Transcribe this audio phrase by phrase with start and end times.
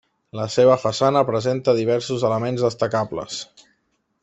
[0.37, 3.39] La seva façana presenta diversos elements destacables.